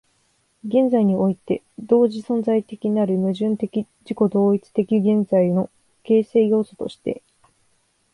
[0.63, 5.69] 現在において同時存在的なる矛盾的自己同一的現在の
[6.01, 7.21] 形成要素として、